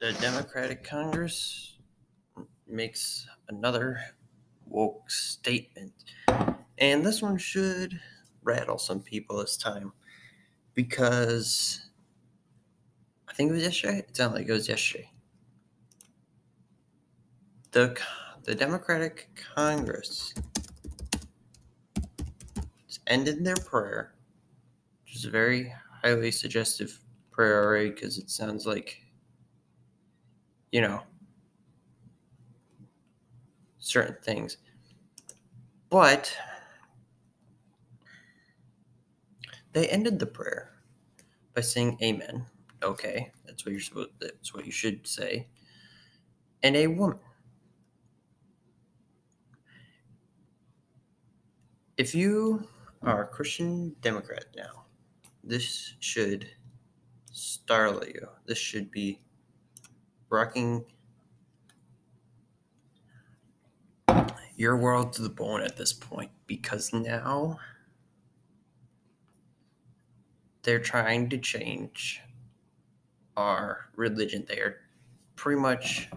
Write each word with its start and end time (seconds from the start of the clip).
the 0.00 0.12
Democratic 0.14 0.84
Congress 0.84 1.76
makes 2.68 3.26
another 3.48 4.00
woke 4.66 5.10
statement. 5.10 5.92
And 6.78 7.04
this 7.04 7.20
one 7.20 7.36
should 7.36 7.98
rattle 8.42 8.78
some 8.78 9.00
people 9.00 9.38
this 9.38 9.56
time 9.56 9.92
because 10.74 11.90
I 13.28 13.32
think 13.32 13.50
it 13.50 13.54
was 13.54 13.62
yesterday. 13.64 13.98
It 13.98 14.16
sounded 14.16 14.38
like 14.38 14.48
it 14.48 14.52
was 14.52 14.68
yesterday. 14.68 15.10
The, 17.72 17.98
the 18.44 18.54
Democratic 18.54 19.28
Congress 19.54 20.32
ended 23.08 23.44
their 23.44 23.56
prayer, 23.56 24.14
which 25.02 25.16
is 25.16 25.24
a 25.24 25.30
very 25.30 25.72
highly 26.02 26.30
suggestive 26.30 27.00
prayer 27.32 27.64
already 27.64 27.90
because 27.90 28.18
it 28.18 28.30
sounds 28.30 28.66
like, 28.66 29.02
you 30.72 30.80
know, 30.80 31.02
certain 33.78 34.16
things. 34.22 34.58
But 35.90 36.36
they 39.72 39.88
ended 39.88 40.18
the 40.18 40.26
prayer 40.26 40.70
by 41.54 41.62
saying 41.62 41.98
amen. 42.02 42.44
Okay, 42.82 43.32
that's 43.46 43.64
what 43.64 43.72
you're 43.72 43.80
supposed 43.80 44.10
that's 44.20 44.54
what 44.54 44.66
you 44.66 44.72
should 44.72 45.06
say. 45.06 45.48
And 46.62 46.76
a 46.76 46.86
woman. 46.86 47.18
If 51.96 52.14
you 52.14 52.68
are 53.02 53.24
a 53.24 53.26
Christian 53.26 53.96
Democrat 54.02 54.44
now, 54.56 54.84
this 55.42 55.94
should 55.98 56.48
startle 57.32 58.04
you. 58.06 58.28
This 58.46 58.58
should 58.58 58.90
be 58.90 59.20
rocking 60.30 60.84
your 64.56 64.76
world 64.76 65.12
to 65.12 65.22
the 65.22 65.28
bone 65.28 65.62
at 65.62 65.76
this 65.76 65.92
point 65.92 66.30
because 66.46 66.92
now 66.92 67.58
they're 70.62 70.80
trying 70.80 71.28
to 71.28 71.38
change 71.38 72.20
our 73.36 73.88
religion. 73.96 74.44
They 74.48 74.58
are 74.58 74.80
pretty 75.36 75.60
much 75.60 76.10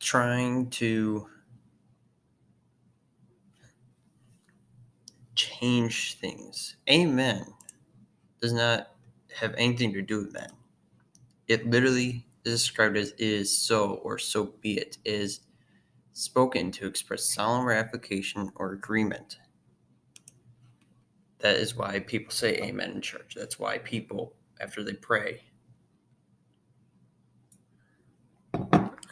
trying 0.00 0.70
to 0.70 1.28
change 5.34 6.18
things. 6.18 6.76
Amen 6.88 7.44
does 8.44 8.52
not 8.52 8.90
have 9.34 9.54
anything 9.56 9.90
to 9.94 10.02
do 10.02 10.18
with 10.18 10.34
men. 10.34 10.50
It 11.48 11.68
literally 11.68 12.26
is 12.44 12.60
described 12.60 12.96
as 12.96 13.12
is 13.18 13.56
so 13.56 13.94
or 14.02 14.18
so 14.18 14.54
be 14.60 14.78
it 14.78 14.98
is 15.04 15.40
spoken 16.12 16.70
to 16.72 16.86
express 16.86 17.24
solemn 17.24 17.66
ratification 17.66 18.50
or 18.56 18.72
agreement. 18.72 19.38
That 21.40 21.56
is 21.56 21.76
why 21.76 22.00
people 22.00 22.32
say 22.32 22.56
amen 22.58 22.92
in 22.92 23.00
church. 23.02 23.34
That's 23.36 23.58
why 23.58 23.78
people, 23.78 24.32
after 24.60 24.82
they 24.82 24.94
pray, 24.94 25.42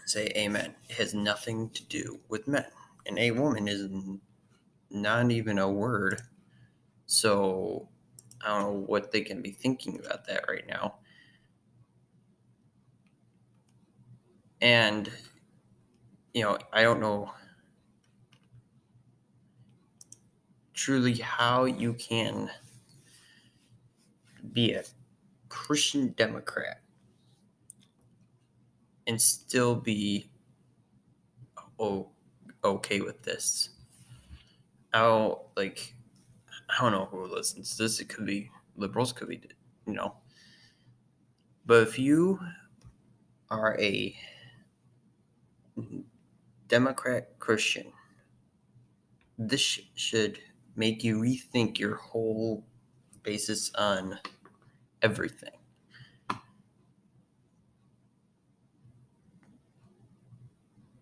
say 0.06 0.32
amen. 0.36 0.74
It 0.88 0.96
has 0.96 1.12
nothing 1.12 1.70
to 1.70 1.84
do 1.84 2.20
with 2.28 2.48
men. 2.48 2.66
And 3.06 3.18
a 3.18 3.32
woman 3.32 3.68
is 3.68 3.88
not 4.90 5.30
even 5.30 5.58
a 5.58 5.68
word. 5.68 6.22
So 7.06 7.88
I 8.44 8.48
don't 8.48 8.62
know 8.62 8.84
what 8.86 9.10
they 9.10 9.22
can 9.22 9.42
be 9.42 9.50
thinking 9.50 10.00
about 10.04 10.26
that 10.26 10.44
right 10.48 10.66
now. 10.66 10.94
And 14.62 15.10
you 16.32 16.44
know, 16.44 16.56
I 16.72 16.82
don't 16.82 17.00
know 17.00 17.32
truly 20.72 21.14
how 21.14 21.64
you 21.64 21.94
can 21.94 22.48
be 24.52 24.72
a 24.72 24.84
Christian 25.48 26.14
Democrat 26.16 26.80
and 29.06 29.20
still 29.20 29.74
be 29.74 30.30
oh, 31.80 32.08
okay 32.62 33.00
with 33.00 33.20
this. 33.22 33.70
I 34.94 35.34
like 35.56 35.96
I 36.70 36.82
don't 36.82 36.92
know 36.92 37.06
who 37.06 37.26
listens 37.26 37.76
to 37.76 37.82
this. 37.82 37.98
It 37.98 38.08
could 38.08 38.26
be 38.26 38.48
liberals, 38.76 39.12
could 39.12 39.28
be 39.28 39.42
you 39.86 39.94
know. 39.94 40.14
But 41.66 41.82
if 41.82 41.98
you 41.98 42.38
are 43.50 43.76
a 43.80 44.16
Democrat 46.68 47.38
Christian, 47.38 47.92
this 49.38 49.80
should 49.94 50.38
make 50.76 51.04
you 51.04 51.18
rethink 51.18 51.78
your 51.78 51.96
whole 51.96 52.64
basis 53.22 53.70
on 53.74 54.18
everything. 55.02 55.50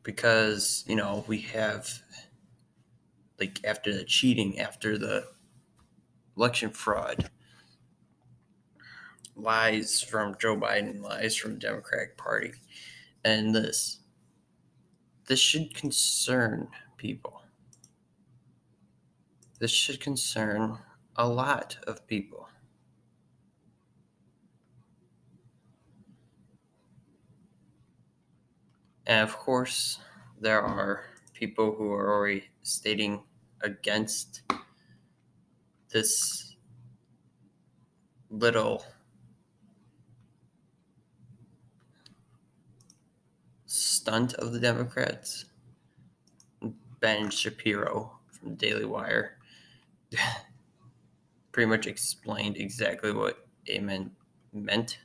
Because, 0.03 0.85
you 0.89 0.97
know, 0.97 1.25
we 1.29 1.41
have, 1.43 2.03
like, 3.39 3.61
after 3.65 3.95
the 3.95 4.05
cheating, 4.05 4.59
after 4.59 4.99
the 4.99 5.29
election 6.37 6.71
fraud, 6.71 7.31
lies 9.37 10.03
from 10.03 10.37
Joe 10.41 10.57
Biden, 10.57 11.01
lies 11.03 11.37
from 11.37 11.59
Democratic 11.59 12.17
Party, 12.17 12.55
and 13.25 13.55
this 13.55 14.00
this 15.31 15.39
should 15.39 15.73
concern 15.73 16.67
people. 16.97 17.41
This 19.61 19.71
should 19.71 20.01
concern 20.01 20.77
a 21.15 21.29
lot 21.29 21.79
of 21.87 22.05
people. 22.09 22.49
And 29.07 29.23
of 29.23 29.37
course, 29.37 30.01
there 30.41 30.61
are 30.61 31.05
people 31.33 31.77
who 31.77 31.93
are 31.93 32.13
already 32.13 32.49
stating 32.63 33.23
against 33.61 34.43
this 35.93 36.57
little 38.31 38.85
stunt 44.11 44.35
of 44.35 44.53
the 44.53 44.59
Democrats. 44.59 45.45
Ben 46.99 47.31
Shapiro 47.31 48.19
from 48.33 48.51
the 48.51 48.57
Daily 48.57 48.85
Wire 48.85 49.39
pretty 51.53 51.71
much 51.71 51.87
explained 51.87 52.57
exactly 52.57 53.13
what 53.13 53.47
amen 53.69 54.11
meant. 54.53 54.99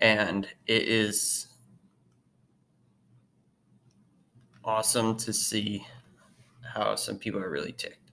And 0.00 0.46
it 0.68 0.82
is 0.82 1.48
awesome 4.64 5.16
to 5.16 5.32
see 5.32 5.84
how 6.72 6.94
some 6.94 7.18
people 7.18 7.40
are 7.40 7.50
really 7.50 7.72
ticked. 7.72 8.12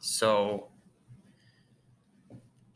So 0.00 0.68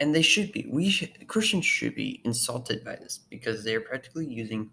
and 0.02 0.12
they 0.12 0.20
should 0.20 0.50
be. 0.50 0.66
We 0.68 0.90
Christians 1.28 1.64
should 1.64 1.94
be 1.94 2.20
insulted 2.24 2.84
by 2.84 2.96
this 2.96 3.20
because 3.30 3.62
they 3.62 3.76
are 3.76 3.80
practically 3.80 4.26
using 4.26 4.68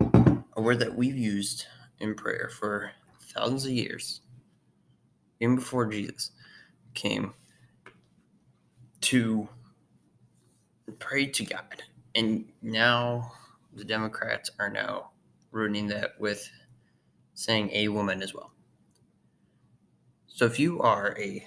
a 0.00 0.60
word 0.60 0.80
that 0.80 0.96
we've 0.96 1.16
used 1.16 1.66
in 2.00 2.16
prayer 2.16 2.50
for 2.52 2.90
thousands 3.32 3.64
of 3.64 3.70
years, 3.70 4.22
even 5.38 5.54
before 5.54 5.86
Jesus 5.86 6.32
came, 6.94 7.32
to 9.02 9.48
pray 10.98 11.26
to 11.26 11.44
God. 11.44 11.84
And 12.16 12.46
now 12.60 13.30
the 13.72 13.84
Democrats 13.84 14.50
are 14.58 14.68
now 14.68 15.10
ruining 15.52 15.86
that 15.88 16.18
with 16.18 16.50
saying 17.34 17.70
a 17.72 17.86
woman 17.86 18.20
as 18.20 18.34
well. 18.34 18.50
So 20.26 20.44
if 20.44 20.58
you 20.58 20.80
are 20.80 21.16
a 21.16 21.46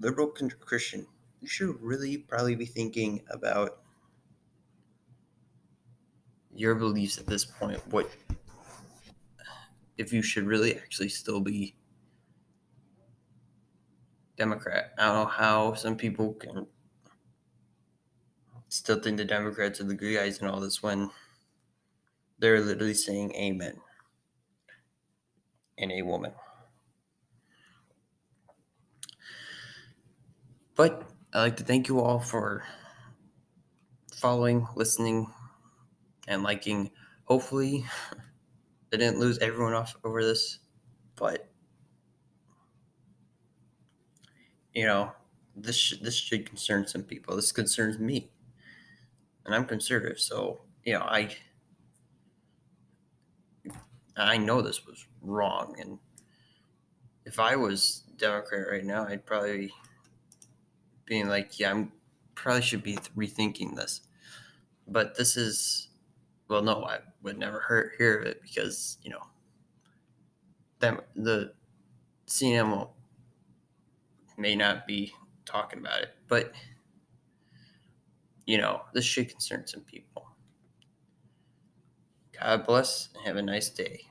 liberal 0.00 0.28
Christian, 0.60 1.06
you 1.40 1.48
should 1.48 1.80
really 1.80 2.18
probably 2.18 2.54
be 2.54 2.66
thinking 2.66 3.22
about 3.30 3.78
your 6.54 6.74
beliefs 6.74 7.18
at 7.18 7.26
this 7.26 7.44
point. 7.44 7.80
What 7.88 8.10
if 9.98 10.12
you 10.12 10.22
should 10.22 10.46
really 10.46 10.74
actually 10.76 11.08
still 11.08 11.40
be 11.40 11.76
Democrat? 14.36 14.92
I 14.98 15.06
don't 15.06 15.14
know 15.14 15.26
how 15.26 15.74
some 15.74 15.96
people 15.96 16.34
can 16.34 16.66
still 18.68 19.00
think 19.00 19.16
the 19.16 19.24
Democrats 19.24 19.80
are 19.80 19.84
the 19.84 19.94
good 19.94 20.14
guys 20.14 20.40
and 20.40 20.50
all 20.50 20.60
this 20.60 20.82
when 20.82 21.10
they're 22.38 22.60
literally 22.60 22.94
saying 22.94 23.34
amen 23.34 23.76
in 25.78 25.90
a 25.90 26.02
woman. 26.02 26.32
But 30.74 31.08
I'd 31.36 31.42
like 31.42 31.56
to 31.58 31.64
thank 31.64 31.86
you 31.86 32.00
all 32.00 32.18
for 32.18 32.64
following, 34.14 34.66
listening, 34.74 35.30
and 36.26 36.42
liking. 36.42 36.90
Hopefully, 37.24 37.84
I 38.94 38.96
didn't 38.96 39.18
lose 39.18 39.36
everyone 39.40 39.74
off 39.74 39.94
over 40.02 40.24
this, 40.24 40.60
but 41.14 41.50
you 44.72 44.86
know, 44.86 45.12
this 45.54 45.76
should, 45.76 46.02
this 46.02 46.14
should 46.14 46.46
concern 46.46 46.86
some 46.86 47.02
people. 47.02 47.36
This 47.36 47.52
concerns 47.52 47.98
me, 47.98 48.30
and 49.44 49.54
I'm 49.54 49.66
conservative, 49.66 50.18
so 50.18 50.62
you 50.84 50.94
know, 50.94 51.02
I 51.02 51.36
I 54.16 54.38
know 54.38 54.62
this 54.62 54.86
was 54.86 55.06
wrong, 55.20 55.76
and 55.78 55.98
if 57.26 57.38
I 57.38 57.56
was 57.56 58.04
Democrat 58.16 58.68
right 58.70 58.84
now, 58.86 59.06
I'd 59.06 59.26
probably 59.26 59.70
being 61.06 61.28
like, 61.28 61.58
yeah, 61.58 61.70
I'm 61.70 61.92
probably 62.34 62.62
should 62.62 62.82
be 62.82 62.96
rethinking 63.16 63.74
this. 63.76 64.02
But 64.88 65.16
this 65.16 65.36
is, 65.36 65.88
well, 66.48 66.62
no, 66.62 66.84
I 66.84 66.98
would 67.22 67.38
never 67.38 67.64
hear, 67.66 67.92
hear 67.98 68.18
of 68.18 68.26
it 68.26 68.42
because 68.42 68.98
you 69.02 69.10
know, 69.10 69.22
them 70.80 71.00
the 71.14 71.52
CNN 72.26 72.88
may 74.36 74.54
not 74.54 74.86
be 74.86 75.12
talking 75.44 75.78
about 75.78 76.02
it, 76.02 76.10
but 76.28 76.52
you 78.46 78.58
know, 78.58 78.82
this 78.92 79.04
should 79.04 79.28
concern 79.28 79.66
some 79.66 79.82
people. 79.82 80.26
God 82.40 82.66
bless 82.66 83.08
and 83.14 83.24
have 83.26 83.36
a 83.36 83.42
nice 83.42 83.70
day. 83.70 84.02